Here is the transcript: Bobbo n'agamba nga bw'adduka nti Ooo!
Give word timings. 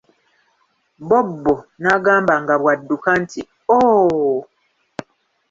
Bobbo 1.09 1.53
n'agamba 1.81 2.33
nga 2.43 2.55
bw'adduka 2.61 3.11
nti 3.21 3.39
Ooo! 3.79 4.37